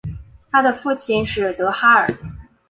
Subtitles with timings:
[0.49, 2.09] 她的父亲是德哈尔。